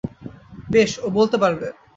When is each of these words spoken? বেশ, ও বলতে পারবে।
বেশ, 0.69 0.91
ও 0.99 1.17
বলতে 1.17 1.37
পারবে। 1.37 1.67